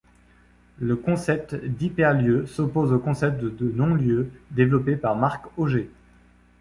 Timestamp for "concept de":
2.97-3.69